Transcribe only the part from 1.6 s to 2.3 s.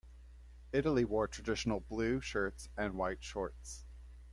blue